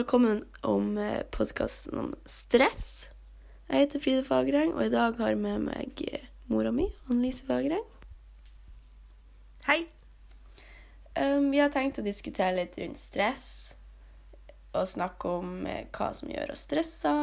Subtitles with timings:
[0.00, 3.10] velkommen om podkasten om stress.
[3.68, 7.44] Jeg heter Fride Fagereng, og i dag har jeg med meg eh, mora mi, Annelise
[7.44, 7.84] Fagereng.
[9.66, 9.82] Hei.
[11.12, 13.44] Um, vi har tenkt å diskutere litt rundt stress,
[14.72, 17.14] og snakke om eh, hva som gjør oss stressa,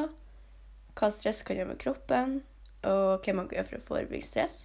[0.94, 2.38] hva stress kan gjøre med kroppen,
[2.86, 4.60] og hva man kan gjøre for å forebygge stress.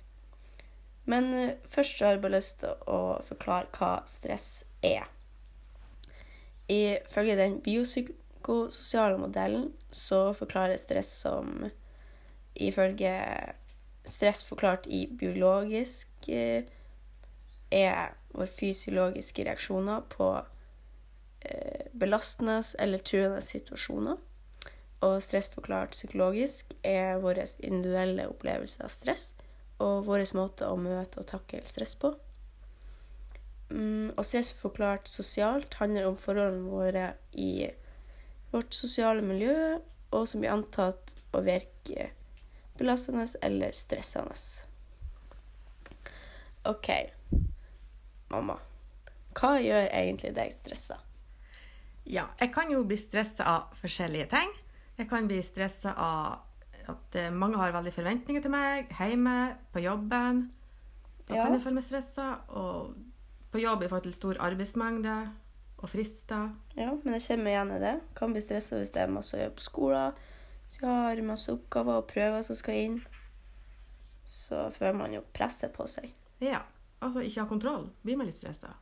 [1.08, 5.08] Men eh, først så har jeg bare lyst til å forklare hva stress er.
[6.72, 11.66] Ifølge den biopsykososiale modellen så forklarer stress som
[12.54, 13.12] Ifølge
[14.04, 16.64] stress forklart i biologisk eh,
[17.72, 20.28] er våre fysiologiske reaksjoner på
[21.40, 24.18] eh, belastende eller truende situasjoner.
[25.02, 29.32] Og stress forklart psykologisk er vår individuelle opplevelse av stress
[29.82, 32.12] og vår måte å møte og takle stress på.
[33.72, 37.70] Mm, og stress forklart sosialt handler om forholdene våre i
[38.52, 39.78] vårt sosiale miljø,
[40.12, 42.10] og som blir antatt å virke
[42.76, 44.36] belastende eller stressende.
[46.68, 46.90] OK,
[48.30, 48.58] mamma.
[49.32, 50.98] Hva gjør egentlig deg stressa?
[52.04, 54.50] Ja, jeg kan jo bli stressa av forskjellige ting.
[54.98, 59.80] Jeg kan bli stressa av at eh, mange har veldig forventninger til meg hjemme, på
[59.84, 60.44] jobben.
[61.28, 61.46] Da ja.
[61.46, 62.28] kan jeg føle meg stressa.
[62.58, 62.92] Og
[63.52, 65.16] på jobb i forhold til stor arbeidsmengde
[65.82, 66.50] og frister.
[66.76, 67.94] Ja, men jeg kommer igjen i det.
[68.16, 70.20] Kan bli stressa hvis det er masse å gjøre på skolen.
[70.64, 73.00] Hvis jeg har masse oppgaver og prøver som skal inn.
[74.24, 76.12] Så føler man jo presset på seg.
[76.40, 76.62] Ja.
[77.02, 77.88] Altså ikke ha kontroll.
[78.02, 78.76] Blir man litt stressa?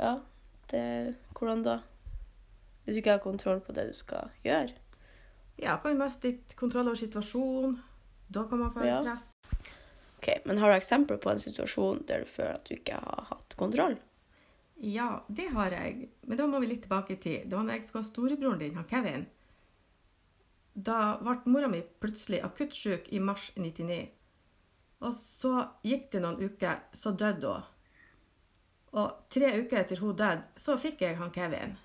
[0.00, 0.16] Ja.
[0.70, 1.78] Det Hvordan da?
[2.84, 4.72] Hvis du ikke har kontroll på det du skal gjøre?
[5.60, 7.78] Ja, kan miste litt kontroll over situasjonen.
[8.32, 9.02] Da kan man få ja.
[9.04, 9.33] press.
[10.24, 13.26] Ok, Men har du eksempler på en situasjon der du føler at du ikke har
[13.28, 13.98] hatt kontroll?
[14.80, 16.08] Ja, det har jeg.
[16.22, 17.48] Men da må vi litt tilbake i tid.
[17.48, 19.26] Det var da jeg skulle ha storebroren din, han Kevin.
[20.72, 23.98] Da ble mora mi plutselig akutt syk i mars 99.
[25.04, 25.52] Og så
[25.84, 27.70] gikk det noen uker, så døde hun.
[28.94, 31.76] Og tre uker etter hun døde, så fikk jeg han Kevin.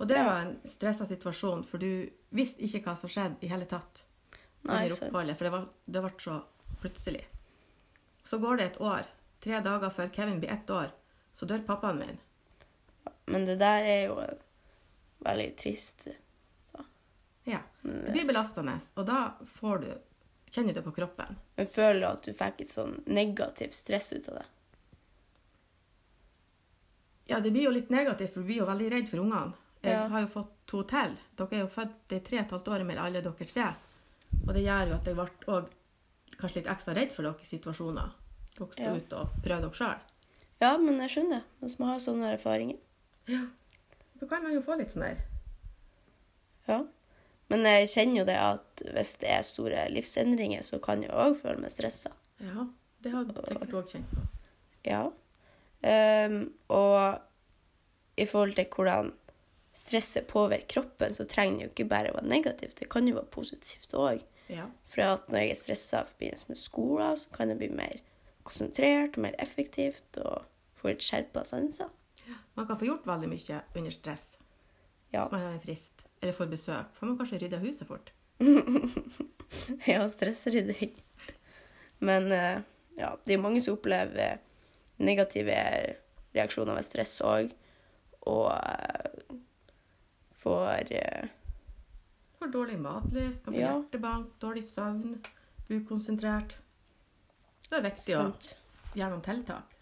[0.00, 3.68] Og det var en stressa situasjon, for du visste ikke hva som skjedde i hele
[3.68, 4.06] tatt.
[4.64, 6.38] Nei, for det, var, det ble så
[6.80, 7.24] plutselig.
[8.24, 9.08] Så går det et år.
[9.40, 10.90] Tre dager før Kevin blir ett år,
[11.34, 12.18] så dør pappaen min.
[13.30, 14.18] Men det der er jo
[15.24, 16.08] veldig trist.
[16.72, 16.84] Da.
[17.44, 17.60] Ja.
[17.82, 19.24] Det blir belastende, og da
[19.58, 19.90] får du
[20.50, 21.36] Kjenner du på kroppen.
[21.54, 24.46] Men føler du at du fikk et sånn negativt stress ut av det?
[27.30, 29.54] Ja, det blir jo litt negativt, for du blir jo veldig redd for ungene.
[29.80, 30.08] Jeg ja.
[30.10, 31.14] har jo fått to til.
[31.38, 33.68] Dere er jo født det er tre og et halvt år mellom alle dere tre.
[34.40, 35.70] Og det gjør jo at jeg ble òg
[36.38, 38.14] kanskje litt ekstra redd for dere i situasjoner.
[38.56, 38.94] Dere skal ja.
[38.96, 40.06] ut og prøve dere sjøl.
[40.60, 41.44] Ja, men jeg skjønner.
[41.62, 42.80] Hvis man har sånne erfaringer.
[43.30, 43.44] Ja.
[44.20, 45.22] Da kan man jo få litt sånn her.
[46.68, 46.82] Ja.
[47.50, 51.34] Men jeg kjenner jo det at hvis det er store livsendringer, så kan jeg òg
[51.40, 52.12] føle meg stressa.
[52.44, 52.68] Ja,
[53.02, 54.26] det har du sikkert òg kjent på.
[54.86, 55.00] Ja.
[55.80, 59.10] Um, og i forhold til hvordan
[59.72, 62.76] stresset påvirker kroppen, så trenger det jo ikke bare å være negativt.
[62.78, 64.22] Det kan jo være positivt òg.
[64.50, 64.66] Ja.
[64.90, 68.00] For at når jeg er stressa i forbindelse med skolen, så kan jeg bli mer
[68.46, 70.46] konsentrert og mer effektivt og
[70.80, 71.90] få litt skjerpa sanser.
[72.26, 72.38] Ja.
[72.58, 74.32] Man kan få gjort veldig mye under stress
[75.12, 75.22] ja.
[75.22, 76.90] hvis man har en frist eller får besøk.
[76.98, 78.12] Får man kanskje rydda huset fort.
[79.92, 80.92] ja, stressrydding.
[82.04, 82.60] Men uh,
[82.98, 84.40] ja, det er mange som opplever
[85.00, 85.56] negative
[86.36, 87.54] reaksjoner ved stress òg.
[88.28, 89.36] Og uh,
[90.42, 91.30] får uh,
[92.40, 93.74] Får dårlig matlyst, kan få ja.
[93.74, 95.18] hjertebank, dårlig søvn,
[95.68, 96.56] ukonsentrert.
[97.68, 98.22] Det er viktig å
[98.96, 99.74] gjøre noen tiltak.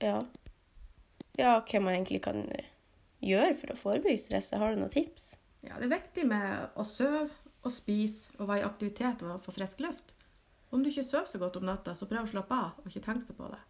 [0.00, 0.16] Ja.
[1.36, 2.40] Ja, hva man egentlig kan
[3.20, 4.52] gjøre for å forebygge stress.
[4.56, 5.34] Har du noen tips?
[5.60, 7.28] Ja, Det er viktig med å sove
[7.64, 10.14] og spise og være i aktivitet og få frisk luft.
[10.72, 13.04] Om du ikke sover så godt om natta, så prøv å slappe av og ikke
[13.04, 13.60] tenke så på det.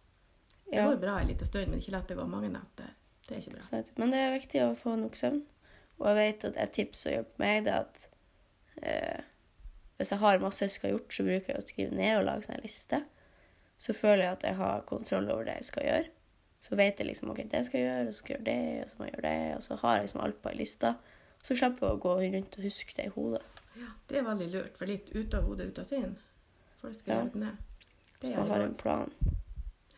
[0.69, 0.87] Det ja.
[0.87, 2.95] går bra en liten stund, men ikke la det gå mange netter.
[3.27, 3.83] Det er ikke bra.
[4.01, 5.43] Men det er viktig å få nok søvn.
[5.99, 8.14] Og jeg vet at et tips som hjelper meg, det er at eh,
[9.97, 12.25] hvis jeg har masse jeg skal ha gjort, så bruker jeg å skrive ned og
[12.27, 13.01] lage en liste.
[13.77, 16.11] Så føler jeg at jeg har kontroll over det jeg skal gjøre.
[16.65, 18.83] Så vet jeg liksom ok, det skal jeg gjøre, og så skal jeg gjøre det,
[18.83, 19.55] og så må jeg gjøre det.
[19.55, 20.93] Og så har jeg liksom alt på ei liste.
[21.45, 23.43] Så slipper jeg å gå rundt og huske det i hodet.
[23.75, 26.15] Ja, Det er veldig lurt, for litt ut av hodet, ut av sinn.
[26.79, 27.19] For det skal ja.
[27.19, 27.91] gjøre ned.
[28.21, 29.13] Det så man har en plan.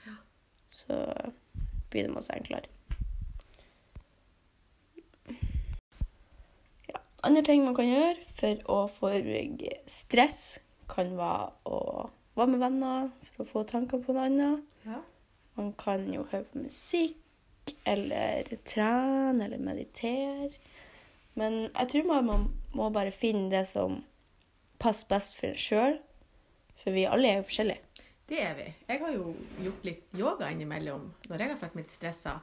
[0.06, 0.16] Ja.
[0.70, 0.98] Så
[1.90, 2.68] blir det masse enklere.
[7.28, 11.80] Andre ting man kan gjøre for å forebygge stress, kan være å
[12.38, 14.62] være med venner for å få tanker på noe annet.
[14.88, 15.02] Ja.
[15.58, 17.18] Man kan jo høre på musikk,
[17.84, 20.54] eller trene, eller meditere.
[21.38, 22.46] Men jeg tror man, man
[22.78, 24.00] må bare finne det som
[24.80, 26.00] passer best for en sjøl.
[26.80, 28.06] For vi alle er jo forskjellige.
[28.28, 28.68] Det er vi.
[28.88, 29.34] Jeg har jo
[29.66, 32.38] gjort litt yoga innimellom når jeg har fått litt stressa.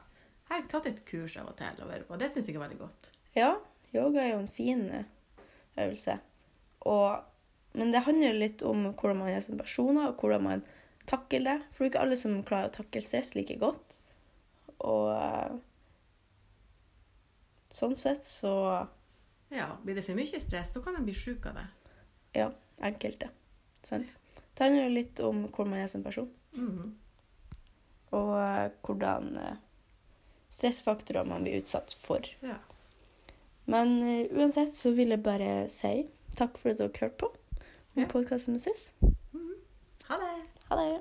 [0.45, 3.09] Jeg har tatt et kurs av og til, og det syns jeg er veldig godt.
[3.37, 3.55] Ja,
[3.99, 5.11] yoga er jo en fin eh,
[5.81, 6.19] øvelse.
[6.89, 7.21] Og,
[7.73, 10.65] men det handler jo litt om hvordan man er som personer, og hvordan man
[11.11, 11.57] takler det.
[11.73, 13.99] For det er ikke alle som klarer å takle stress like godt.
[14.85, 15.55] Og eh,
[17.75, 18.55] sånn sett så
[19.55, 21.67] Ja, Blir det for mye stress, så kan man bli sjuk av det.
[22.35, 22.51] Ja,
[22.83, 23.31] enkelte.
[23.85, 24.17] Sant?
[24.55, 26.31] Det handler jo litt om hvordan man er som person.
[26.57, 26.93] Mhm.
[28.15, 29.33] Og eh, hvordan
[30.55, 32.27] stressfaktorer man blir utsatt for.
[32.45, 32.61] Ja.
[33.67, 36.07] Men uh, uansett så vil jeg bare si
[36.37, 37.31] takk for at dere hørte på
[37.97, 38.03] Ja.
[38.03, 38.93] om podkasten med stress.
[40.09, 40.33] Ha det!
[40.69, 41.01] Ha det.